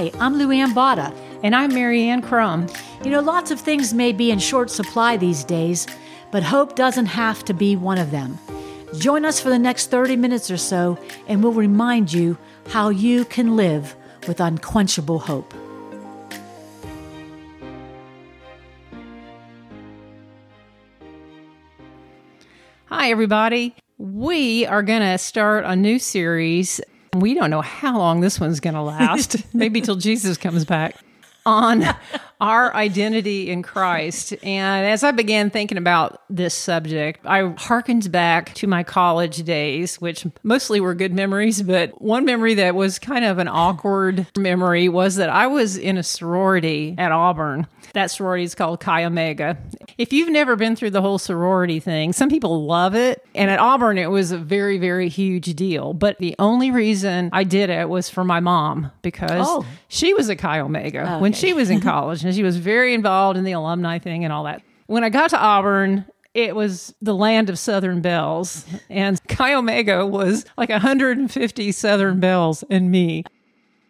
[0.00, 1.14] Hi, I'm Luanne Botta.
[1.42, 2.68] And I'm Mary Ann Crum.
[3.04, 5.86] You know, lots of things may be in short supply these days,
[6.30, 8.38] but hope doesn't have to be one of them.
[8.96, 12.38] Join us for the next 30 minutes or so, and we'll remind you
[12.68, 13.94] how you can live
[14.26, 15.52] with unquenchable hope.
[22.86, 23.74] Hi, everybody.
[23.98, 26.80] We are going to start a new series.
[27.14, 30.96] We don't know how long this one's going to last, maybe till Jesus comes back,
[31.44, 31.84] on
[32.40, 34.32] our identity in Christ.
[34.42, 40.00] And as I began thinking about this subject, I harkened back to my college days,
[40.00, 44.88] which mostly were good memories, but one memory that was kind of an awkward memory
[44.88, 47.66] was that I was in a sorority at Auburn.
[47.92, 49.58] That sorority is called Chi Omega.
[49.98, 53.24] If you've never been through the whole sorority thing, some people love it.
[53.34, 55.92] And at Auburn, it was a very, very huge deal.
[55.92, 59.66] But the only reason I did it was for my mom because Oh.
[59.88, 63.36] she was a Chi Omega when she was in college and she was very involved
[63.36, 64.62] in the alumni thing and all that.
[64.86, 70.06] When I got to Auburn, it was the land of Southern Belles, and Chi Omega
[70.06, 73.24] was like 150 Southern Belles and me.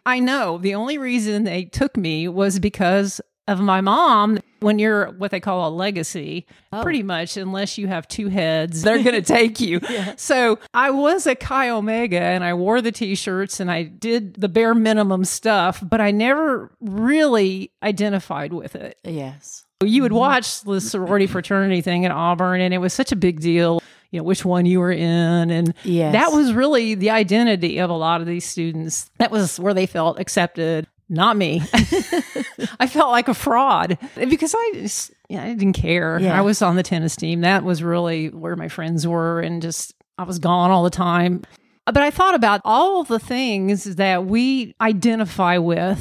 [0.07, 4.39] I know the only reason they took me was because of my mom.
[4.61, 6.83] When you're what they call a legacy, oh.
[6.83, 9.79] pretty much, unless you have two heads, they're going to take you.
[10.17, 14.35] So I was a Chi Omega and I wore the t shirts and I did
[14.35, 18.97] the bare minimum stuff, but I never really identified with it.
[19.03, 19.65] Yes.
[19.83, 20.19] You would mm-hmm.
[20.19, 23.81] watch the sorority fraternity thing at Auburn, and it was such a big deal.
[24.11, 26.13] You know which one you were in, and Yes.
[26.13, 29.09] that was really the identity of a lot of these students.
[29.17, 30.87] That was where they felt accepted.
[31.11, 31.61] Not me.
[32.79, 36.17] I felt like a fraud because I just, yeah, I didn't care.
[36.21, 36.37] Yeah.
[36.37, 37.41] I was on the tennis team.
[37.41, 41.41] That was really where my friends were, and just I was gone all the time.
[41.85, 45.99] But I thought about all the things that we identify with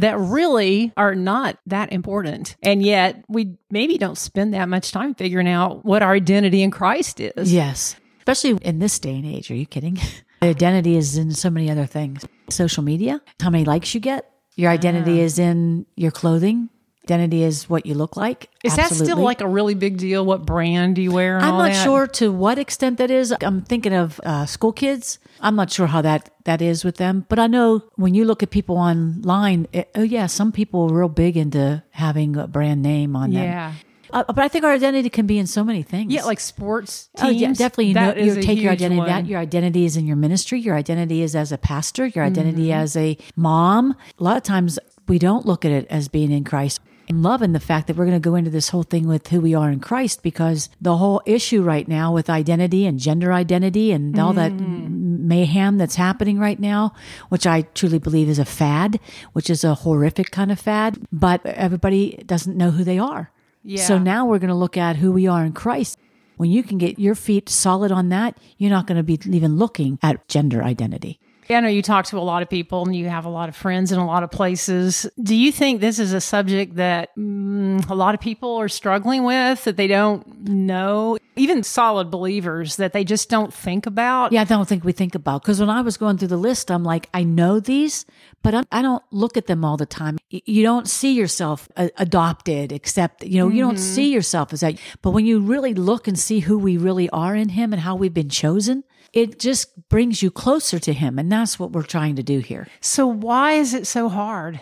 [0.00, 2.54] that really are not that important.
[2.62, 6.70] And yet we maybe don't spend that much time figuring out what our identity in
[6.70, 7.52] Christ is.
[7.52, 7.96] Yes.
[8.18, 9.50] Especially in this day and age.
[9.50, 9.98] Are you kidding?
[10.42, 12.24] Identity is in so many other things.
[12.50, 14.31] Social media, how many likes you get.
[14.54, 16.68] Your identity is in your clothing.
[17.04, 18.48] Identity is what you look like.
[18.62, 20.24] Is that still like a really big deal?
[20.24, 21.38] What brand do you wear?
[21.38, 21.82] I'm not that?
[21.82, 23.34] sure to what extent that is.
[23.42, 25.18] I'm thinking of uh, school kids.
[25.40, 28.44] I'm not sure how that that is with them, but I know when you look
[28.44, 32.82] at people online, it, oh yeah, some people are real big into having a brand
[32.82, 33.74] name on them.
[34.12, 36.12] Uh, but I think our identity can be in so many things.
[36.12, 37.28] Yeah, like sports teams.
[37.28, 37.86] Oh, yeah, definitely.
[37.86, 38.98] You, know, you take your identity.
[38.98, 39.08] one.
[39.08, 40.60] That your identity is in your ministry.
[40.60, 42.06] Your identity is as a pastor.
[42.06, 42.80] Your identity Mm-hmm.
[42.82, 43.96] as a mom.
[44.18, 44.78] A lot of times
[45.08, 46.80] we don't look at it as being in Christ.
[47.10, 49.40] I'm loving the fact that we're going to go into this whole thing with who
[49.40, 53.90] we are in Christ because the whole issue right now with identity and gender identity
[53.92, 55.28] and all that Mm-hmm.
[55.28, 56.94] mayhem that's happening right now,
[57.28, 59.00] which I truly believe is a fad,
[59.32, 63.30] which is a horrific kind of fad, but everybody doesn't know who they are.
[63.76, 65.98] So now we're going to look at who we are in Christ.
[66.36, 69.56] When you can get your feet solid on that, you're not going to be even
[69.56, 71.20] looking at gender identity.
[71.50, 73.56] I know you talk to a lot of people and you have a lot of
[73.56, 75.06] friends in a lot of places.
[75.20, 79.24] Do you think this is a subject that mm, a lot of people are struggling
[79.24, 81.18] with that they don't know?
[81.36, 84.32] Even solid believers that they just don't think about?
[84.32, 86.70] Yeah, I don't think we think about because when I was going through the list,
[86.70, 88.06] I'm like, I know these,
[88.42, 90.18] but I'm, I don't look at them all the time.
[90.30, 94.78] You don't see yourself uh, adopted, except you know you don't see yourself as that.
[95.00, 97.96] But when you really look and see who we really are in Him and how
[97.96, 102.16] we've been chosen, it just brings you closer to Him, and that's what we're trying
[102.16, 102.66] to do here.
[102.80, 104.60] So, why is it so hard?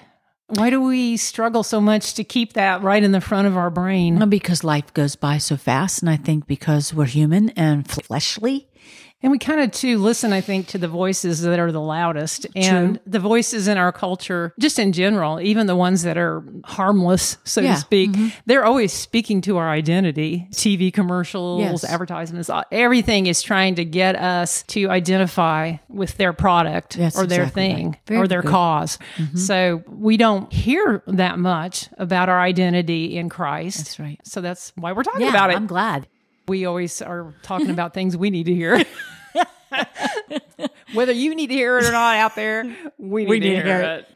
[0.48, 3.70] Why do we struggle so much to keep that right in the front of our
[3.70, 4.28] brain?
[4.28, 8.68] Because life goes by so fast, and I think because we're human and fleshly,
[9.22, 12.46] And we kind of too listen, I think, to the voices that are the loudest
[12.56, 17.36] and the voices in our culture, just in general, even the ones that are harmless,
[17.44, 17.74] so Yeah.
[17.74, 18.10] to speak,
[18.46, 20.48] they're always speaking to our identity.
[20.52, 21.84] TV commercials, Yes.
[21.84, 27.42] advertisements, everything is trying to get us to identify with their product That's or their
[27.42, 28.46] exactly thing Very or their good.
[28.48, 28.54] Mm-hmm.
[28.54, 28.98] cause.
[29.34, 33.76] So we don't hear that much about our identity in Christ.
[33.78, 34.18] That's right.
[34.24, 36.06] So that's why we're talking yeah, about it I'm glad.
[36.50, 38.84] We always are talking about things we need to hear.
[40.92, 42.64] Whether you need to hear it or not out there,
[42.98, 44.08] we need, to, hear, it.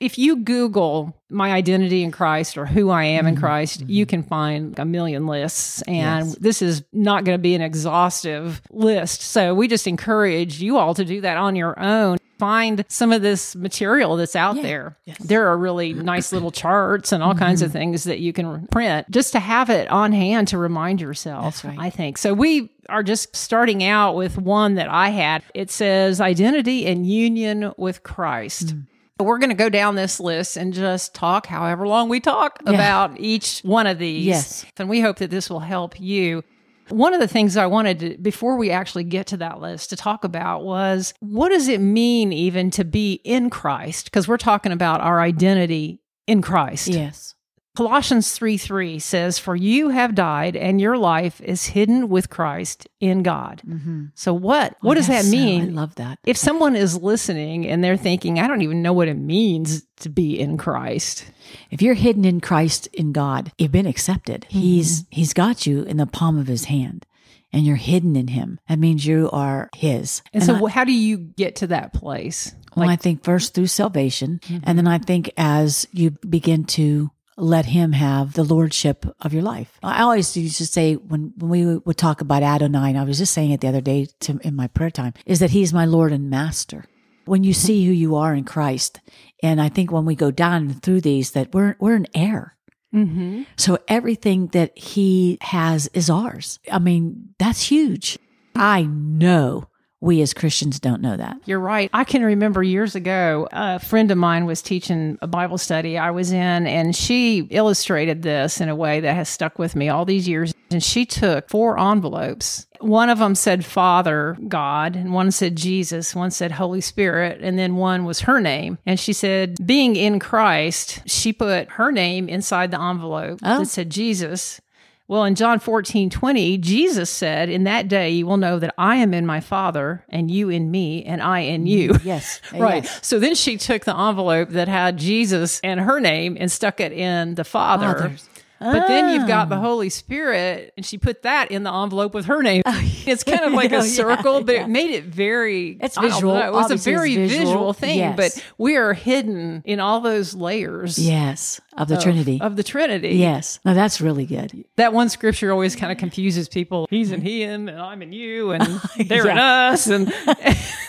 [0.00, 3.44] If you Google my identity in Christ or who I am in mm-hmm.
[3.44, 4.10] Christ, you mm-hmm.
[4.10, 5.82] can find a million lists.
[5.82, 6.36] And Yes.
[6.40, 9.20] this is not going to be an exhaustive list.
[9.20, 12.16] So we just encourage you all to do that on your own.
[12.38, 14.96] Find some of this material that's out there.
[15.20, 17.78] There are really nice little charts and all kinds of mm-hmm.
[17.78, 21.64] things that you can print just to have it on hand to remind yourself.
[21.64, 21.78] Right.
[21.78, 22.18] I think.
[22.18, 25.42] So we are just starting out with one that I had.
[25.54, 28.68] It says identity and union with Christ.
[28.68, 28.86] Mm.
[29.20, 33.18] We're going to go down this list and just talk however long we talk about
[33.20, 34.26] each one of these.
[34.26, 34.66] Yes.
[34.76, 36.42] And we hope that this will help you.
[36.88, 39.96] One of the things I wanted to, before we actually get to that list to
[39.96, 44.06] talk about was what does it mean even to be in Christ?
[44.06, 46.88] Because we're talking about our identity in Christ.
[46.88, 47.33] Yes.
[47.76, 52.88] Colossians 3 3 says, For you have died, and your life is hidden with Christ
[53.00, 53.62] in God.
[53.66, 54.06] Mm-hmm.
[54.14, 55.62] So, what, what does that so mean?
[55.62, 56.20] I love that.
[56.24, 60.08] if someone is listening and they're thinking, I don't even know what it means to
[60.08, 61.26] be in Christ.
[61.70, 64.42] If you're hidden in Christ in God, you've been accepted.
[64.42, 64.58] Mm-hmm.
[64.58, 67.06] He's he's got you in the palm of his hand
[67.52, 68.58] and you're hidden in him.
[68.68, 70.22] That means you are his.
[70.32, 72.52] And, so, how do you get to that place?
[72.76, 74.76] Well, I think first through salvation, and mm-hmm.
[74.76, 79.78] then I think as you begin to let Him have the lordship of your life.
[79.82, 83.18] I always used to say when when we would talk about Adonai, and I was
[83.18, 85.84] just saying it the other day to, in my prayer time, is that He's my
[85.84, 86.86] Lord and Master.
[87.26, 89.00] When you see who you are in Christ,
[89.42, 92.56] and I think when we go down through these, that we're we're an heir.
[92.94, 93.42] Mm-hmm.
[93.56, 96.60] So everything that He has is ours.
[96.70, 98.18] I mean, that's huge.
[98.54, 99.68] I know
[100.04, 101.38] we as Christians don't know that.
[101.46, 101.88] You're right.
[101.94, 106.10] I can remember years ago, a friend of mine was teaching a Bible study I
[106.10, 110.04] was in, and she illustrated this in a way that has stuck with me all
[110.04, 110.52] these years.
[110.70, 112.66] And she took four envelopes.
[112.80, 117.58] One of them said Father God, and one said Jesus, one said Holy Spirit, and
[117.58, 118.76] then one was her name.
[118.84, 123.60] And she said, being in Christ, she put her name inside the envelope Oh.
[123.60, 124.60] that said Jesus.
[125.06, 128.96] Well, in John 14, 20, Jesus said, In that day you will know that I
[128.96, 131.98] am in my Father, and you in me, and I in mm, you.
[132.02, 132.40] Yes.
[132.54, 132.84] Uh, right.
[132.84, 133.06] Yes.
[133.06, 136.92] So then she took the envelope that had Jesus and her name and stuck it
[136.92, 137.94] in the Father.
[137.94, 138.28] Father's.
[138.72, 139.60] But then you've got the oh.
[139.60, 142.62] Holy Spirit, and she put that in the envelope with her name.
[142.64, 144.64] Oh, it's kind of like Oh, a yeah, circle, but yeah.
[144.64, 146.34] it made it very It's visual.
[146.34, 147.44] know, It was a very visual.
[147.46, 148.16] visual, thing, Yes.
[148.16, 152.40] but we are hidden in all those layers Yes, of the of, Trinity.
[152.40, 153.16] of the Trinity.
[153.16, 153.60] yes.
[153.64, 154.64] No, that's really good.
[154.76, 156.86] That one scripture always kind of confuses people.
[156.90, 158.62] He's in him, and I'm in you, and
[159.06, 159.70] they're in Yeah.
[159.72, 160.12] us, and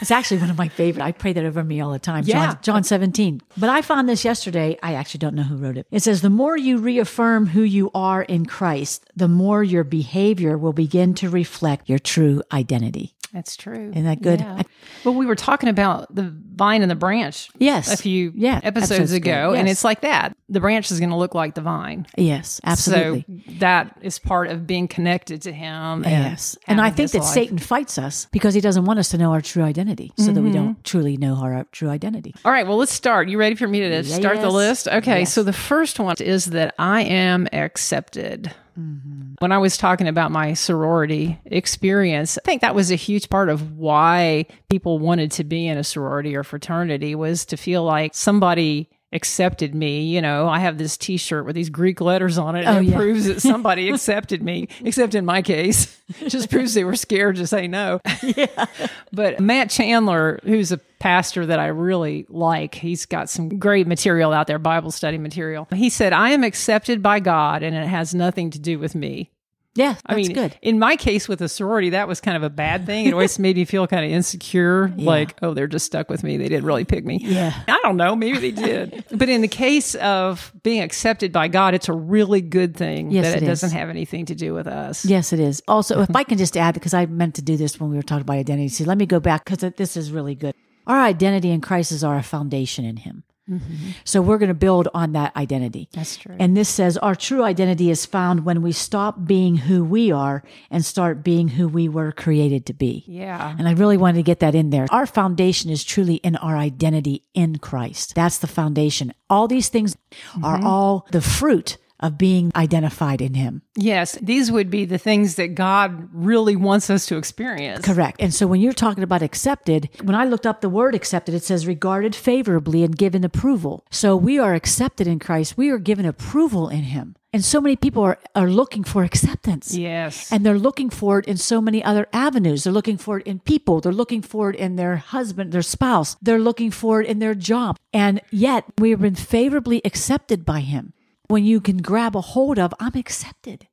[0.05, 1.03] It's actually one of my favorite.
[1.03, 2.25] I pray that over me all the time.
[2.27, 2.53] Yeah.
[2.53, 3.41] John, John 17.
[3.57, 4.77] But I found this yesterday.
[4.83, 5.87] I actually don't know who wrote it.
[5.89, 10.59] It says, The more you reaffirm who you are in Christ, the more your behavior
[10.59, 13.14] will begin to reflect your true identity.
[13.35, 13.89] That's true.
[13.91, 14.39] Isn't that good?
[14.39, 14.61] Yeah.
[15.03, 17.91] Well, we were talking about the vine and the branch Yes.
[17.93, 19.53] a few Yeah, episodes, episodes ago, ago.
[19.55, 20.37] and it's like that.
[20.47, 22.07] The branch is going to look like the vine.
[22.17, 23.25] Yes, absolutely.
[23.47, 26.03] So that is part of being connected to Him.
[26.05, 26.57] Yes.
[26.65, 27.27] And I think that life.
[27.27, 30.41] Satan fights us because he doesn't want us to know our true identity so that
[30.41, 30.53] we Mm-hmm.
[30.53, 32.33] don't truly know our true identity.
[32.45, 33.27] All right, well, let's start.
[33.27, 34.87] You ready for me to start the list?
[34.87, 35.33] Okay, Yes.
[35.33, 38.53] so the first one is that I am accepted.
[38.77, 39.35] Mm-hmm.
[39.39, 43.49] When I was talking about my sorority experience, I think that was a huge part
[43.49, 48.13] of why people wanted to be in a sorority or fraternity was to feel like
[48.13, 50.03] somebody accepted me.
[50.03, 52.65] You know, I have this t-shirt with these Greek letters on it.
[52.65, 52.97] And Oh, it yeah.
[52.97, 55.97] proves that somebody accepted me, except in my case,
[56.27, 58.01] just proves they were scared to say no.
[58.23, 58.65] Yeah.
[59.13, 64.33] But Matt Chandler, who's a pastor that I really like, he's got some great material
[64.33, 65.67] out there, Bible study material.
[65.73, 69.31] He said, I am accepted by God and it has nothing to do with me.
[69.75, 70.57] Yeah, that's I mean, good.
[70.61, 73.05] in my case with a sorority, that was kind of a bad thing.
[73.07, 76.37] It always made me feel kind of insecure, like, oh, they're just stuck with me.
[76.37, 77.19] They didn't really pick me.
[77.21, 77.53] Yeah.
[77.67, 78.15] I don't know.
[78.15, 79.03] Maybe they did.
[79.11, 83.25] but in the case of being accepted by God, it's a really good thing Yes,
[83.25, 85.05] that it, it doesn't have anything to do with us.
[85.05, 85.61] Yes, it is.
[85.67, 86.17] Also, if mm-hmm.
[86.17, 88.37] I can just add, because I meant to do this when we were talking about
[88.37, 88.69] identity.
[88.69, 90.55] See, let me go back because this is really good.
[90.87, 93.23] Our identity in Christ is our foundation in Him.
[93.49, 93.91] Mm-hmm.
[94.03, 95.89] So we're going to build on that identity.
[95.93, 96.35] That's true.
[96.39, 100.43] And this says our true identity is found when we stop being who we are
[100.71, 103.03] and start being who we were created to be.
[103.07, 103.55] yeah.
[103.57, 104.87] And I really wanted to get that in there.
[104.89, 108.15] Our foundation is truly in our identity in Christ.
[108.15, 109.13] That's the foundation.
[109.29, 109.95] All these things
[110.43, 110.67] are mm-hmm.
[110.67, 113.61] all the fruit of being identified in Him.
[113.75, 117.85] Yes, these would be the things that God really wants us to experience.
[117.85, 118.21] Correct.
[118.21, 121.43] And so when you're talking about accepted, when I looked up the word accepted, it
[121.43, 123.85] says regarded favorably and given approval.
[123.91, 125.57] So we are accepted in Christ.
[125.57, 127.15] We are given approval in Him.
[127.35, 129.75] And so many people are, are looking for acceptance.
[129.75, 130.31] Yes.
[130.31, 132.63] And they're looking for it in so many other avenues.
[132.63, 133.81] They're looking for it in people.
[133.81, 136.15] They're looking for it in their husband, their spouse.
[136.21, 137.77] They're looking for it in their job.
[137.91, 140.93] And yet we have been favorably accepted by Him.
[141.27, 143.67] When you can grab a hold of, I'm accepted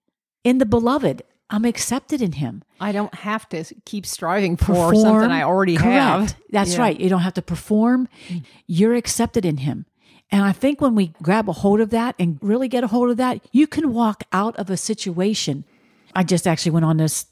[0.45, 1.23] in the beloved.
[1.51, 2.63] I'm accepted in Him.
[2.81, 5.93] I don't have to keep striving for something I already Correct.
[6.31, 6.37] have.
[6.51, 6.81] That's Yeah.
[6.81, 6.99] right.
[6.99, 8.09] You don't have to perform.
[8.29, 8.43] Mm.
[8.67, 9.85] You're accepted in Him.
[10.31, 13.11] And I think when we grab a hold of that and really get a hold
[13.11, 15.65] of that, you can walk out of a situation.
[16.15, 17.27] I just actually went on this,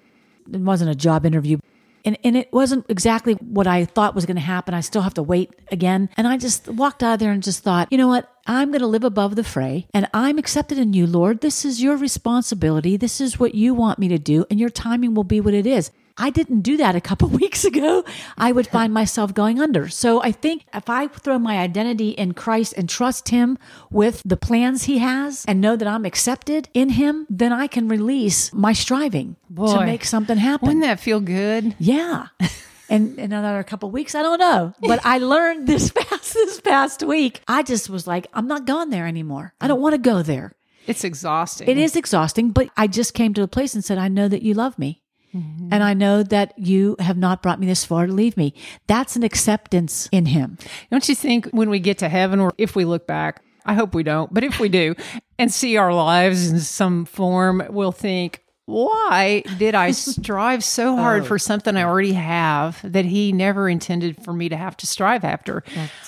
[0.53, 1.59] it wasn't a job interview,
[2.05, 4.75] And, and it wasn't exactly what I thought was going to happen.
[4.75, 6.09] I still have to wait again.
[6.17, 8.33] And I just walked out of there and just thought, you know what?
[8.47, 11.41] I'm going to live above the fray and I'm accepted in you, Lord.
[11.41, 12.97] This is your responsibility.
[12.97, 15.67] This is what you want me to do, and your timing will be what it
[15.67, 15.91] is.
[16.17, 18.05] I didn't do that a couple weeks ago.
[18.37, 19.89] I would find myself going under.
[19.89, 23.59] So I think if I throw my identity in Christ and trust Him
[23.91, 27.89] with the plans He has and know that I'm accepted in Him, then I can
[27.89, 30.67] release my striving to make something happen.
[30.67, 31.75] Wouldn't that feel good?
[31.79, 32.27] Yeah.
[32.91, 34.75] And in another couple weeks, I don't know.
[34.81, 37.41] But I learned this past this past week.
[37.47, 39.55] I just was like, I'm not going there anymore.
[39.61, 40.57] I don't want to go there.
[40.89, 41.69] It's exhausting.
[41.69, 44.43] It is exhausting, but I just came to a place and said, I know that
[44.43, 45.00] you love me.
[45.35, 45.69] Mm-hmm.
[45.73, 48.55] And I know that you have not brought me this far to leave me.
[48.87, 50.59] That's an acceptance in him.
[50.91, 53.95] Don't you think when we get to heaven, or if we look back, I hope
[53.95, 54.95] we don't, but if we do
[55.39, 61.27] and see our lives in some form, we'll think, why did I strive so hard
[61.27, 61.39] for oh.
[61.39, 65.65] something I already have that he never intended for me to have to strive after?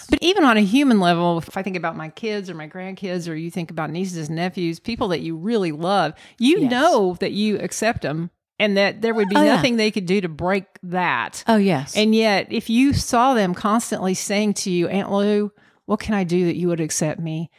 [0.08, 3.28] But even on a human level, if I think about my kids or my grandkids,
[3.28, 6.70] or you think about nieces and nephews, people that you really love, you Yes.
[6.70, 8.30] know that you accept them
[8.62, 9.56] and that there would be Oh, yeah.
[9.56, 11.42] nothing they could do to break that.
[11.46, 11.96] Oh, yes.
[11.96, 15.52] And yet, if you saw them constantly saying to you, Aunt Lou,
[15.86, 17.50] what can I do that you would accept me?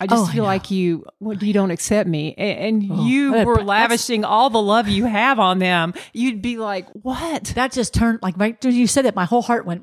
[0.00, 0.48] I just Oh, feel know.
[0.48, 1.04] like you,
[1.40, 2.34] you don't accept me.
[2.38, 5.92] A- And, you Uh, were that's- lavishing all the love you have on them.
[6.12, 7.44] You'd be like, what?
[7.56, 9.82] that just turned like right when you said it, my whole heart went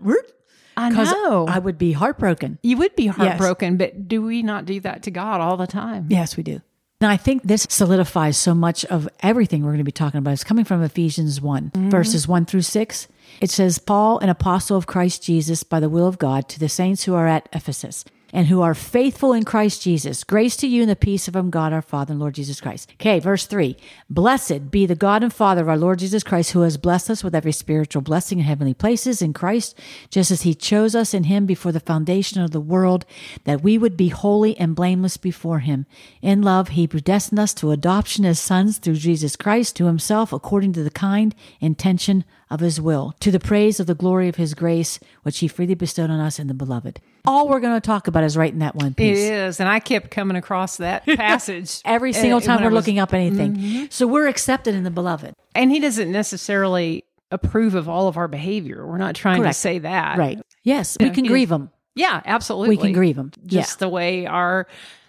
[0.77, 1.47] I know.
[1.47, 2.59] I would be heartbroken.
[2.63, 6.07] you would be heartbroken, but do we not do that to God all the time?
[6.09, 6.61] Yes, we do.
[7.01, 10.31] And I think this solidifies so much of everything we're going to be talking about.
[10.31, 11.89] It's coming from Ephesians one mm-hmm.
[11.89, 13.07] verses 1 through 6.
[13.41, 16.69] It says, Paul, an apostle of Christ Jesus, by the will of God, to the
[16.69, 20.25] saints who are at Ephesus and who are faithful in Christ Jesus.
[20.25, 22.91] Grace to you and the peace of God our Father and Lord Jesus Christ.
[22.95, 23.77] Okay, verse 3.
[24.09, 27.23] Blessed be the God and Father of our Lord Jesus Christ, who has blessed us
[27.23, 31.23] with every spiritual blessing in heavenly places in Christ, just as he chose us in
[31.23, 33.05] him before the foundation of the world,
[33.45, 35.85] that we would be holy and blameless before him.
[36.21, 40.73] In love, he predestined us to adoption as sons through Jesus Christ to himself, according
[40.73, 44.53] to the kind intention of his will, to the praise of the glory of his
[44.53, 46.99] grace, which he freely bestowed on us in the beloved.
[47.25, 49.17] All we're going to talk about is right in that one piece.
[49.17, 49.59] is.
[49.59, 53.13] And I kept coming across that passage Every single uh, time we're was- looking up
[53.13, 53.87] anything.
[53.89, 55.33] So we're accepted in the beloved.
[55.55, 58.85] And he doesn't necessarily approve of all of our behavior.
[58.85, 59.55] We're not trying Correct.
[59.55, 60.17] to say that.
[60.19, 60.39] Right.
[60.63, 61.71] Yes, we Yeah, can grieve them.
[61.95, 62.75] Yeah, absolutely.
[62.75, 63.31] We can grieve them.
[63.47, 64.67] just the way our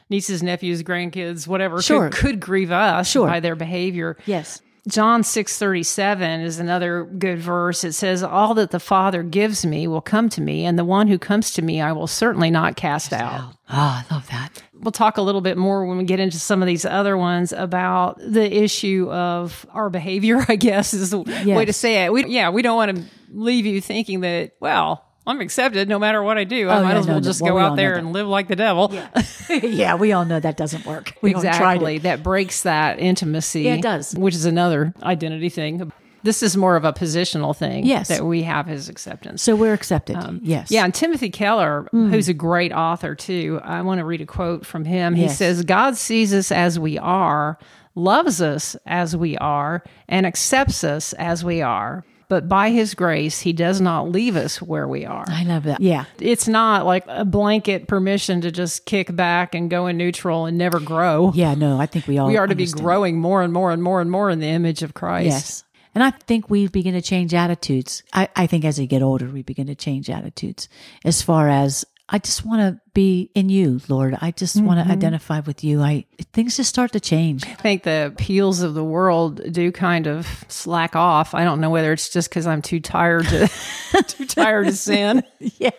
[0.09, 2.09] nieces, nephews, grandkids, whatever, Sure.
[2.11, 3.27] could, could grieve us Sure.
[3.27, 4.17] by their behavior.
[4.25, 4.63] Yes.
[4.89, 7.83] John 6:37 is another good verse.
[7.83, 11.09] It says, "All that the Father gives me will come to me, and the one
[11.09, 14.63] who comes to me I will certainly not cast out." Oh, I love that.
[14.79, 17.53] We'll talk a little bit more when we get into some of these other ones
[17.53, 22.13] about the issue of our behavior, I guess is the way to say it.
[22.13, 26.23] We yeah, we don't want to leave you thinking that, well, I'm accepted no matter
[26.23, 26.69] what I do.
[26.69, 27.25] I Oh, might yeah, as well no, no.
[27.25, 28.93] just Well, go we out there and live like the devil.
[29.51, 31.15] yeah, we all know that doesn't work.
[31.23, 34.15] We exactly that breaks that intimacy Yeah, it does.
[34.15, 35.91] which is another identity thing
[36.23, 38.09] this is more of a positional thing Yes.
[38.09, 40.17] that we have his acceptance So we're accepted.
[40.17, 40.25] yes.
[40.25, 44.27] Um, yeah and timothy keller who's a great author too i want to read a
[44.27, 47.59] quote from him he says god sees us as we are
[47.95, 53.41] loves us as we are and accepts us as we are but by his grace
[53.41, 55.81] he does not leave us where we are I love that.
[55.81, 56.05] Yeah.
[56.21, 60.57] it's not like a blanket permission to just kick back and go in neutral and
[60.59, 63.53] never grow Yeah, no, I think we all we are to be growing more and
[63.53, 65.27] more and more and more in the image of Christ.
[65.27, 65.65] Yes.
[65.95, 68.03] And I think we begin to change attitudes.
[68.13, 70.69] I, I think as we get older, we begin to change attitudes
[71.07, 74.17] as far as I just want to be in you, Lord.
[74.21, 74.89] I just want Mm-hmm.
[74.91, 75.83] to identify with you.
[75.83, 77.45] I things just start to change.
[77.45, 81.35] I think the appeals of the world do kind of slack off.
[81.35, 83.49] I don't know whether it's just because I'm too tired to
[84.07, 85.23] too tired to sin.
[85.59, 85.71] Yeah.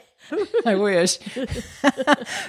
[0.66, 1.20] I wish,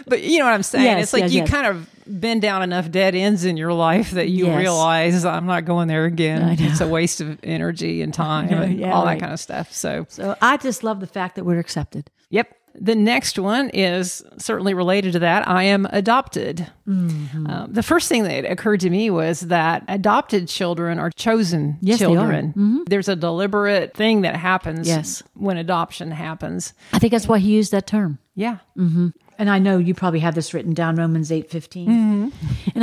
[0.06, 0.84] but you know what I'm saying.
[0.84, 1.50] Yes, it's like yes, you yes.
[1.50, 5.64] kind of been down enough dead ends in your life that you realize I'm not
[5.64, 6.56] going there again.
[6.58, 9.14] It's a waste of energy and time know, and yeah, all right.
[9.14, 9.72] that kind of stuff.
[9.72, 12.10] So So I just love the fact that we're accepted.
[12.30, 12.52] Yep.
[12.80, 15.48] The next one is certainly related to that.
[15.48, 16.66] I am adopted.
[16.88, 17.46] Mm-hmm.
[17.46, 21.98] Um, the first thing that occurred to me was that adopted children are chosen Yes,
[21.98, 22.14] they are.
[22.14, 22.84] children.
[22.88, 25.22] There's a deliberate thing that happens Yes.
[25.34, 26.72] when adoption happens.
[26.92, 28.18] I think that's why he used that term.
[28.34, 28.58] Yeah.
[28.76, 32.32] And I know you probably have this written down, Romans eight And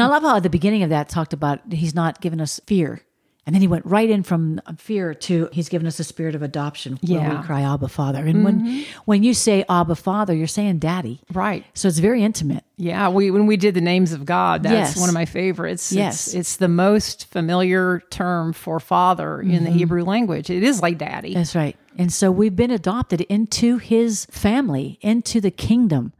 [0.01, 3.01] I love how at the beginning of that talked about he's not given us fear.
[3.47, 6.41] And then he went right in from fear to he's given us a spirit of
[6.41, 7.41] adoption where Yeah.
[7.41, 8.25] we cry Abba Father.
[8.25, 11.21] And when when you say Abba Father, you're saying Daddy.
[11.31, 11.63] Right.
[11.75, 12.63] So it's very intimate.
[12.77, 14.99] Yeah, we when we did the names of God, that's Yes.
[14.99, 15.91] one of my favorites.
[15.91, 16.25] Yes.
[16.27, 19.65] It's, it's the most familiar term for father in Mm-hmm.
[19.65, 20.49] the Hebrew language.
[20.49, 21.35] It is like daddy.
[21.35, 21.75] That's right.
[21.97, 26.11] And so we've been adopted into his family, into the kingdom.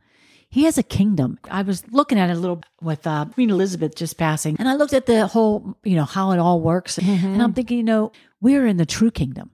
[0.56, 1.38] He has a kingdom.
[1.52, 4.76] I was looking at it a little with uh, Queen Elizabeth just passing, and I
[4.76, 6.98] looked at the whole, you know, how it all works.
[6.98, 9.52] And I'm thinking, you know, we're in the true kingdom.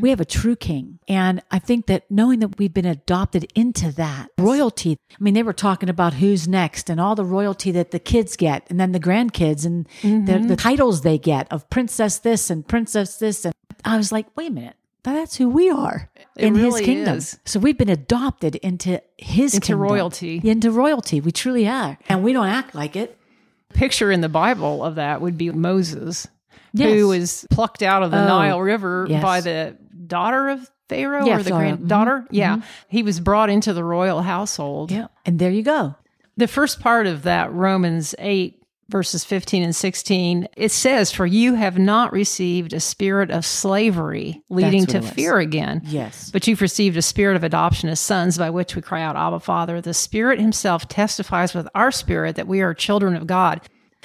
[0.00, 1.00] We have a true king.
[1.08, 5.42] And I think that knowing that we've been adopted into that royalty, I mean, they
[5.42, 8.92] were talking about who's next and all the royalty that the kids get and then
[8.92, 13.44] the grandkids and the, the titles they get of princess this and princess this.
[13.44, 14.76] And I was like, wait a minute.
[15.04, 17.16] That's who we are It in his really kingdom.
[17.18, 17.38] is.
[17.44, 19.80] So we've been adopted into his Into kingdom.
[19.82, 20.40] royalty.
[20.42, 21.20] Into royalty.
[21.20, 21.98] We truly are.
[22.08, 23.16] And we don't act like it.
[23.74, 26.26] Picture in the Bible of that would be Moses,
[26.72, 26.90] Yes.
[26.92, 29.22] who was plucked out of the Oh, Nile River yes.
[29.22, 31.58] by the daughter of Pharaoh uh, mm-hmm, Yeah, or the Pharaoh.
[31.60, 32.26] granddaughter.
[32.30, 32.60] Yeah.
[32.88, 34.90] He was brought into the royal household.
[34.90, 35.06] Yeah.
[35.26, 35.94] And there you go.
[36.36, 41.54] The first part of that, Romans 8, verses 15 and 16, it says, For you
[41.54, 45.10] have not received a spirit of slavery leading to what it was.
[45.12, 45.82] fear again.
[45.84, 46.30] Yes.
[46.30, 49.40] But you've received a spirit of adoption as sons by which we cry out, Abba,
[49.40, 49.80] Father.
[49.80, 53.62] The Spirit Himself testifies with our spirit that we are children of God.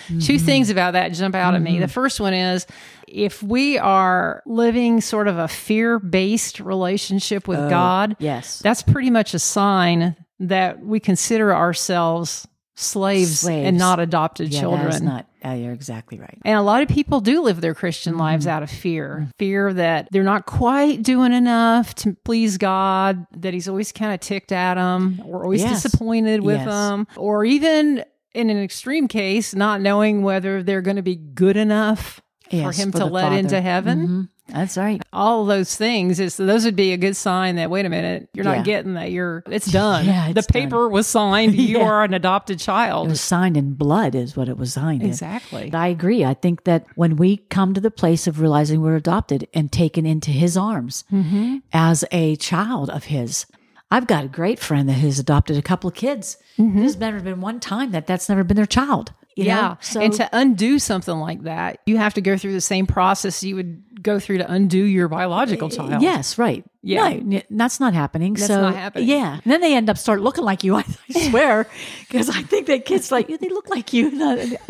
[0.08, 0.20] Mm-hmm.
[0.20, 1.78] Two things about that jump out at me.
[1.80, 2.66] The first one is
[3.06, 8.60] if we are living sort of a fear based relationship with God, Yes.
[8.60, 12.48] that's pretty much a sign that we consider ourselves
[12.80, 13.68] slaves, Slaves.
[13.68, 14.90] and not adopted yeah, children.
[14.90, 16.38] That's not, uh, you're exactly right.
[16.46, 18.22] And a lot of people do live their Christian Mm-hmm.
[18.22, 23.54] lives out of fear fear that they're not quite doing enough to please God, that
[23.54, 25.84] He's always kind of ticked at them, or always Yes.
[25.84, 26.66] disappointed with Yes.
[26.68, 31.58] them, or even in an extreme case, not knowing whether they're going to be good
[31.58, 33.38] enough for Him for to let Father.
[33.38, 34.08] into heaven.
[34.08, 34.30] Mhm.
[34.52, 35.02] That's right.
[35.14, 38.46] All those things is those would be a good sign that wait a minute, you're
[38.46, 38.56] Yeah.
[38.56, 39.12] not getting that.
[39.12, 40.06] You're it's done.
[40.06, 40.64] Yeah, the it's done.
[40.64, 41.56] paper was signed.
[41.56, 41.86] You Yeah.
[41.86, 43.10] are an adopted It child.
[43.10, 45.08] was signed in blood, is what it was signed in.
[45.10, 45.72] Exactly.
[45.74, 46.26] I agree.
[46.26, 50.06] I think that when we come to the place of realizing we're adopted and taken
[50.06, 51.58] into his arms Mm-hmm.
[51.74, 53.46] as a child of his,
[53.92, 56.38] I've got a great friend that has adopted a couple of kids.
[56.58, 59.14] There's never been one time that that's never been their child.
[59.36, 59.52] you know?
[59.52, 59.60] Mm-hmm.
[59.62, 59.76] Yeah.
[59.82, 63.44] So and to undo something like that, you have to go through the same process
[63.44, 66.02] you would go through to undo your biological child.
[66.02, 66.64] Yes, right.
[66.82, 67.02] Yeah.
[67.02, 67.46] Right.
[67.50, 68.34] That's not happening.
[68.36, 69.10] That's so not happening.
[69.10, 70.76] yeah, and then they end up start looking like you.
[70.76, 70.84] I,
[71.16, 71.68] I swear,
[72.08, 74.10] because I think that kids like they look like you.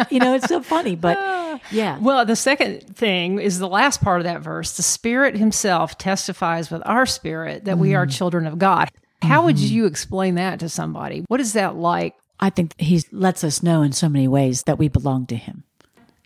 [0.10, 1.18] You know, it's so funny, but
[1.72, 4.76] yeah, Well, the second thing is the last part of that verse.
[4.78, 8.12] The Spirit Himself testifies with our spirit that we are Mm-hmm.
[8.18, 8.90] children of God.
[9.22, 11.26] How would you explain that to somebody?
[11.28, 12.16] What is that like?
[12.40, 15.64] I think he lets us know in so many ways that we belong to him.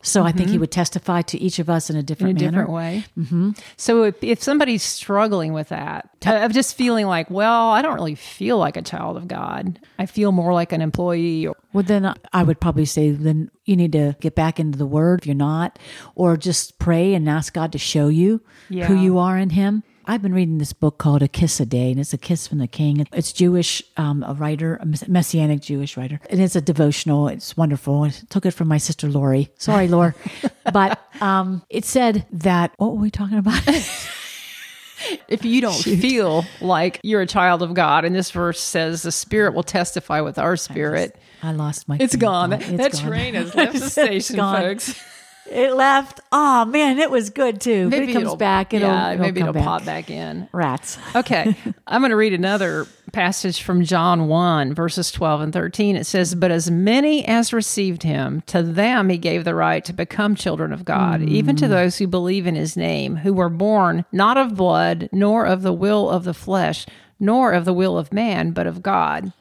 [0.04, 2.36] So I think he would testify to each of us in a in a different
[2.40, 2.52] manner.
[2.52, 3.06] different way.
[3.18, 3.52] Mm-hmm.
[3.78, 8.16] So if, if somebody's struggling with that, of just feeling like, well, I don't really
[8.16, 9.80] feel like a child of God.
[9.98, 11.48] I feel more like an employee.
[11.48, 14.78] Or, Well, then I- I would probably say then you need to get back into
[14.78, 15.80] the Word if you're not,
[16.16, 18.86] or just pray and ask God to show you Yeah.
[18.88, 19.84] who you are in Him.
[20.06, 22.58] I've been reading this book called A Kiss a Day, and it's a kiss from
[22.58, 23.08] the King.
[23.14, 27.30] It's Jewish, um, a writer, a messianic Jewish writer, and it's a devotional.
[27.30, 28.04] It's wonderful.
[28.04, 29.50] I took it from my sister Lori.
[29.58, 30.14] Sorry, Lori,
[30.74, 33.62] but um, it said that what were we talking about?
[35.28, 39.12] if you don't feel like you're a child of God, and this verse says the
[39.12, 41.98] Spirit will testify with our spirit, I lost my.
[42.00, 42.50] It's gone.
[42.50, 43.02] That, It's that gone.
[43.08, 45.02] train has left the station, folks.
[45.50, 46.20] It left.
[46.32, 47.90] Oh man, it was good too.
[47.90, 48.74] But it comes it'll- back.
[48.74, 49.64] It'll, yeah, it'll maybe it'll back.
[49.64, 50.48] pop back in.
[50.52, 50.98] Rats.
[51.16, 51.56] Okay,
[51.88, 55.96] I'm going to read another passage from John 1, verses 12 and 13.
[55.96, 59.94] It says, But as many as received him, to them he gave the right to
[59.94, 61.30] become children of God, mm.
[61.30, 65.46] even to those who believe in his name, who were born not of blood, nor
[65.46, 66.86] of the will of the flesh,
[67.20, 69.32] nor of the will of man, but of God.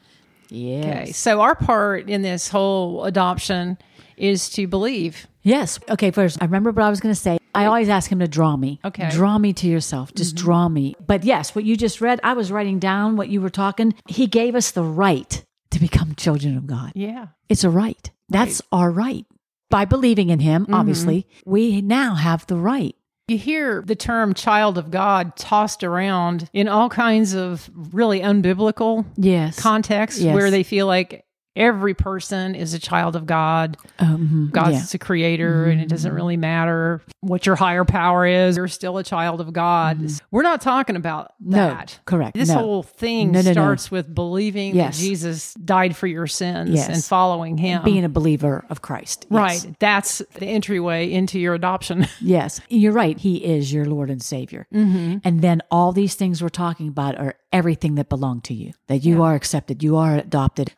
[0.49, 0.85] Yes.
[0.85, 3.77] Okay, so our part in this whole adoption
[4.15, 5.27] is to believe.
[5.43, 5.79] Yes.
[5.89, 6.11] Okay.
[6.11, 7.37] First, I remember what I was going to say.
[7.55, 8.79] I always ask him to draw me.
[8.83, 9.09] Okay.
[9.11, 10.13] Draw me to yourself.
[10.15, 10.45] Just mm-hmm.
[10.45, 10.95] draw me.
[11.05, 13.93] But yes, what you just read, I was writing down what you were talking.
[14.07, 16.93] He gave us the right to become children of God.
[16.95, 17.27] Yeah.
[17.49, 18.09] It's a right.
[18.29, 19.25] That's our right.
[19.69, 20.73] By believing in Him, mm-hmm.
[20.73, 22.95] obviously, we now have the right.
[23.27, 29.05] You hear the term child of God tossed around in all kinds of really unbiblical
[29.15, 29.59] Yes.
[29.59, 30.35] contexts Yes.
[30.35, 33.77] where they feel like every person is a child of God.
[33.99, 34.77] Um, God's yeah.
[34.79, 34.87] Mm-hmm.
[34.91, 38.57] the creator, and it doesn't really matter what your higher power is.
[38.57, 39.99] You're still a child of God.
[40.31, 41.51] We're not talking about Mm-hmm.
[41.51, 41.99] No, that.
[42.05, 42.35] correct.
[42.37, 42.55] This No.
[42.55, 44.97] whole thing No, starts with believing Yes.
[44.97, 46.89] that Jesus died for your sins Yes.
[46.89, 47.83] and following Him.
[47.83, 49.25] Being a believer of Christ.
[49.29, 49.37] Yes.
[49.65, 49.75] right.
[49.79, 52.07] That's the entryway into your adoption.
[52.21, 53.17] Yes, you're right.
[53.17, 54.65] He is your Lord and Savior.
[54.73, 55.17] Mm-hmm.
[55.23, 58.99] And then all these things we're talking about are everything that belong to you, that
[58.99, 60.73] you are accepted, you are adopted.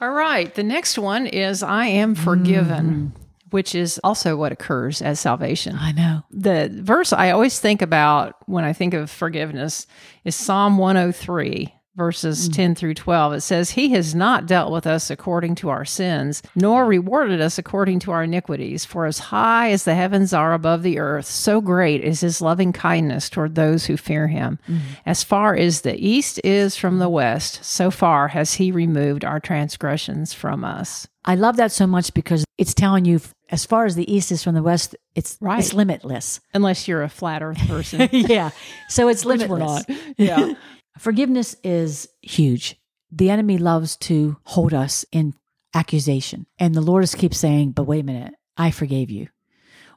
[0.00, 0.52] All right.
[0.54, 3.20] The next one is I am forgiven, mm.
[3.50, 5.76] which is also what occurs as salvation.
[5.76, 6.22] I know.
[6.30, 9.86] The verse I always think about when I think of forgiveness
[10.24, 11.72] is Psalm 103.
[11.96, 12.52] Verses mm.
[12.52, 16.42] 10 through 12, it says, He has not dealt with us according to our sins,
[16.54, 18.84] nor rewarded us according to our iniquities.
[18.84, 22.74] For as high as the heavens are above the earth, so great is his loving
[22.74, 24.58] kindness toward those who fear him.
[24.68, 24.92] Mm-hmm.
[25.06, 27.14] As far as the east is from the mm-hmm.
[27.14, 31.08] west, so far has he removed our transgressions from us.
[31.24, 34.42] I love that so much because it's telling you as far as the east is
[34.42, 35.58] from the west, it's Right.
[35.58, 36.40] it's limitless.
[36.52, 38.08] Unless you're a flat earth person.
[38.12, 38.50] yeah.
[38.88, 39.84] So it's limitless.
[40.16, 40.54] Yeah.
[40.98, 42.80] Forgiveness is huge.
[43.10, 45.34] The enemy loves to hold us in
[45.74, 46.46] accusation.
[46.58, 49.28] And the Lord just keeps saying, but wait a minute, I forgave you.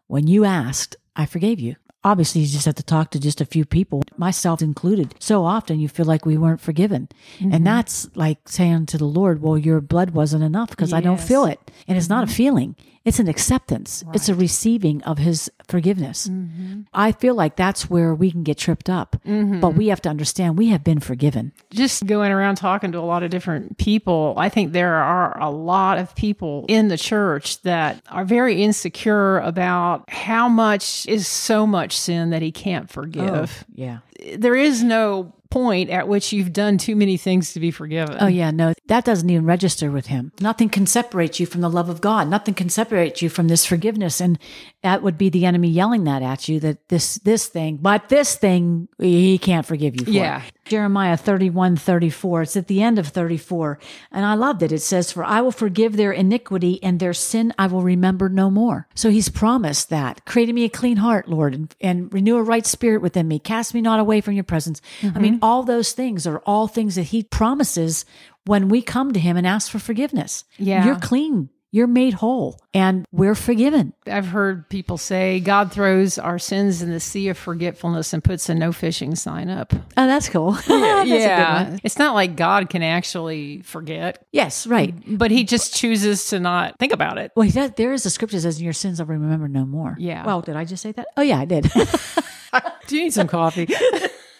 [0.08, 1.76] When you asked, I forgave you.
[2.02, 5.16] Obviously, you just have to talk to just a few people, myself included.
[5.20, 7.10] So often you feel like we weren't forgiven.
[7.42, 7.64] And mm-hmm.
[7.66, 11.46] that's like saying to the Lord, well, your blood wasn't enough because I don't feel
[11.46, 11.60] it.
[11.90, 12.36] And it's not a mm-hmm.
[12.36, 12.76] feeling,
[13.10, 16.28] it's an acceptance, it's a receiving of his forgiveness.
[16.28, 16.82] Mm-hmm.
[16.94, 19.18] I feel like that's where we can get tripped up.
[19.24, 19.78] But mm-hmm.
[19.78, 21.52] we have to understand we have been forgiven.
[21.72, 25.50] just going around talking to a lot of different people, I think there are a
[25.50, 31.66] lot of people in the church that are very insecure about how much is so
[31.66, 33.66] much sin that he can't forgive.
[33.72, 34.00] Oh, yeah.
[34.38, 38.18] There is no point at which you've done too many things to be forgiven.
[38.20, 38.52] Oh, yeah.
[38.52, 40.32] No, that doesn't even register with him.
[40.40, 42.28] Nothing can separate you from the love of God.
[42.28, 44.22] Nothing can separate you from this forgiveness.
[44.22, 44.38] And
[44.82, 48.36] that would be the enemy yelling that at you that this, this thing, but this
[48.36, 50.12] thing, he can't forgive you for.
[50.12, 50.42] Yeah.
[50.66, 52.44] Jeremiah 31, 34.
[52.44, 53.80] It's at the end of 34.
[54.12, 54.72] And I loved it.
[54.72, 58.50] It says, For I will forgive their iniquity and their sin I will remember no
[58.50, 58.88] more.
[58.96, 60.26] So he's promised that.
[60.26, 63.40] Create in me a clean heart, Lord, and, and renew a right spirit within me.
[63.40, 64.82] Cast me not away from your presence.
[65.04, 65.44] I mean, mm-hmm.
[65.44, 68.06] all those things are all things that he promises
[68.46, 70.46] when we come to him and ask for forgiveness.
[70.58, 70.86] Yeah.
[70.86, 71.50] You're clean.
[71.72, 73.94] You're made whole and we're forgiven.
[74.08, 78.50] I've heard people say God throws our sins in the sea of forgetfulness and puts
[78.50, 79.72] a no fishing sign up.
[79.74, 80.52] Oh, that's cool.
[80.68, 81.80] That's a good one.
[81.84, 84.94] It's not like God can actually forget, Yes, right.
[85.08, 87.32] but he just chooses to not think about it.
[87.36, 90.26] Well, does, there is a scripture that says, "Your sins I'll remember no more." Yeah.
[90.26, 91.08] Well, did I just say that?
[91.18, 91.72] Oh, yeah, I did.
[92.88, 93.68] Do you need some coffee?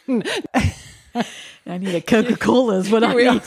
[0.08, 2.80] I need a Coca Cola.
[2.80, 3.42] Is what I we need.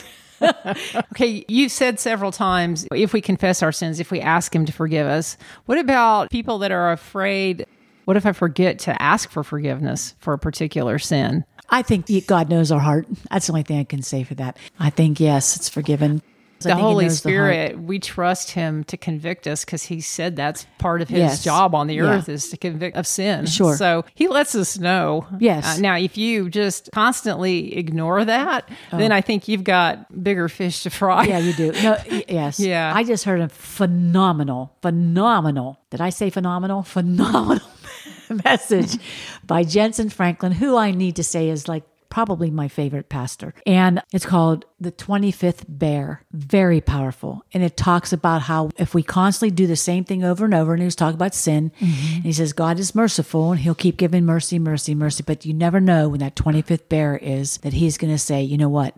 [1.11, 4.71] okay, you've said several times if we confess our sins, if we ask him to
[4.71, 5.37] forgive us.
[5.65, 7.65] What about people that are afraid?
[8.05, 11.45] What if I forget to ask for forgiveness for a particular sin?
[11.69, 13.07] I think God knows our heart.
[13.31, 14.57] That's the only thing I can say for that.
[14.79, 16.21] I think yes, it's forgiven.
[16.69, 17.29] The Holy knows the.
[17.29, 21.43] Spirit, we trust him to convict us because he said that's part of his Yes.
[21.43, 22.03] job on the Yeah.
[22.03, 23.45] earth is to convict of sin.
[23.45, 23.75] Sure.
[23.75, 25.25] So he lets us know.
[25.39, 25.77] Yes.
[25.77, 28.97] Uh, now, if you just constantly ignore that, Oh.
[28.97, 31.25] then I think you've got bigger fish to fry.
[31.25, 31.71] Yeah, you do.
[31.83, 31.97] No,
[32.27, 32.59] yes.
[32.59, 32.91] Yeah.
[32.95, 35.79] I just heard a phenomenal, phenomenal.
[35.89, 36.83] Did I say phenomenal?
[36.93, 37.65] Phenomenal
[38.45, 38.97] message
[39.45, 43.55] by Jentezen Franklin, who I need to say is like probably my favorite pastor.
[43.65, 46.21] And it's called The 25th Bear.
[46.31, 47.43] Very powerful.
[47.51, 50.73] And it talks about how if we constantly do the same thing over and over,
[50.73, 52.15] and he was talking about sin, mm-hmm.
[52.17, 55.23] and he says, God is merciful and he'll keep giving mercy, mercy, mercy.
[55.25, 58.59] But you never know when that 25th bear is that he's going to say, you
[58.59, 58.93] know what?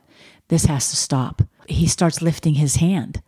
[0.50, 1.42] This has to stop.
[1.70, 3.22] He starts lifting his hand.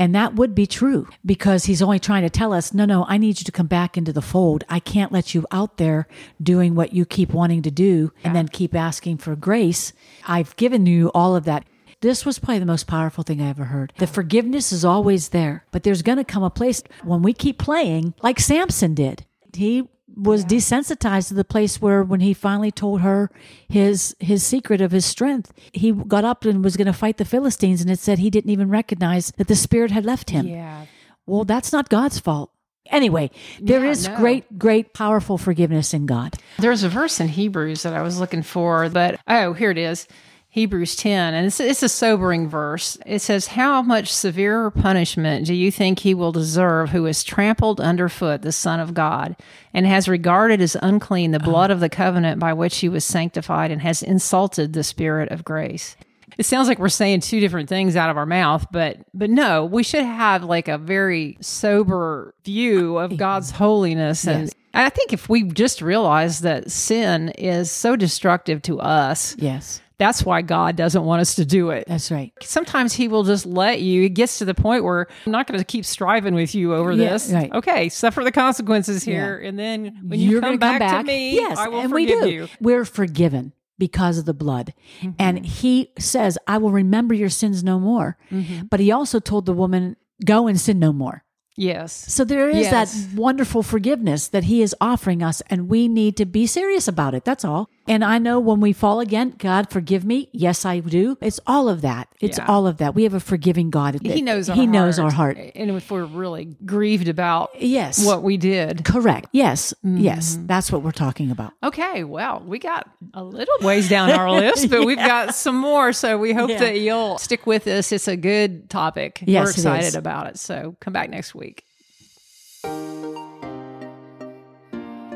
[0.00, 3.18] And that would be true because he's only trying to tell us, no, no, I
[3.18, 4.64] need you to come back into the fold.
[4.66, 6.08] I can't let you out there
[6.42, 9.92] doing what you keep wanting to do and then keep asking for grace.
[10.26, 11.66] I've given you all of that.
[12.00, 13.92] This was probably the most powerful thing I ever heard.
[13.98, 17.58] The forgiveness is always there, but there's going to come a place when we keep
[17.58, 19.26] playing like Samson did.
[19.52, 19.86] He
[20.16, 23.30] was desensitized to the place where when he finally told her
[23.68, 27.24] his his secret of his strength he got up and was going to fight the
[27.24, 30.86] philistines and it said he didn't even recognize that the spirit had left him Yeah.
[31.26, 32.50] well that's not god's fault
[32.90, 34.16] anyway there Yeah, is no.
[34.16, 38.42] great great powerful forgiveness in god There's a verse in Hebrews that I was looking
[38.42, 40.06] for, but oh, here it is.
[40.52, 42.98] Hebrews 10, and it's, it's a sobering verse.
[43.06, 47.80] It says, How much severer punishment do you think he will deserve who has trampled
[47.80, 49.36] underfoot the Son of God
[49.72, 53.70] and has regarded as unclean the blood of the covenant by which he was sanctified
[53.70, 55.96] and has insulted the Spirit of grace?
[56.36, 59.64] It sounds like we're saying two different things out of our mouth, but but no,
[59.64, 64.54] we should have like a very sober view of God's holiness and Yes.
[64.72, 70.24] I think if we just realize that sin is so destructive to us, yes that's
[70.24, 71.84] why God doesn't want us to do it.
[71.86, 74.02] that's right Sometimes he will just let you.
[74.02, 76.90] It gets to the point where I'm not going to keep striving with you over
[76.90, 77.30] Yeah, this.
[77.30, 77.52] right.
[77.52, 81.34] Okay, suffer the consequences here, and then when you You're come gonna back, to me,
[81.36, 82.48] yes I will and forgive we do you.
[82.60, 84.74] we're forgiven because of the blood.
[85.00, 85.10] Mm-hmm.
[85.18, 88.18] And he says, I will remember your sins no more.
[88.30, 88.66] Mm-hmm.
[88.70, 91.24] But he also told the woman, go and sin no more.
[91.56, 91.92] Yes.
[92.12, 93.04] So there is Yes.
[93.04, 97.14] that wonderful forgiveness that he is offering us, and we need to be serious about
[97.14, 97.24] it.
[97.24, 97.68] That's all.
[97.90, 100.28] And I know when we fall again, God forgive me.
[100.32, 101.18] Yes, I do.
[101.20, 102.06] It's all of that.
[102.20, 102.46] It's Yeah.
[102.46, 102.94] all of that.
[102.94, 103.98] We have a forgiving God.
[104.02, 105.06] He knows our He knows heart.
[105.06, 105.38] our heart.
[105.56, 108.04] And if we're really grieved about Yes.
[108.06, 108.84] what we did.
[108.84, 109.28] Correct.
[109.32, 109.74] Yes.
[109.82, 110.36] Yes.
[110.36, 110.46] Mm-hmm.
[110.46, 111.52] That's what we're talking about.
[111.64, 115.92] Okay, well, we got a little ways down our list, but we've got some more.
[115.92, 116.58] So we hope Yeah.
[116.60, 117.90] that you'll stick with us.
[117.90, 119.20] It's a good topic.
[119.26, 120.38] Yes, We're excited about it.
[120.38, 121.64] So come back next week.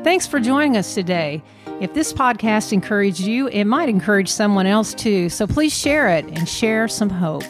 [0.05, 1.41] Thanks for joining us today.
[1.81, 5.29] If this podcast encouraged you, it might encourage someone else too.
[5.29, 7.43] So please share it and share some hope.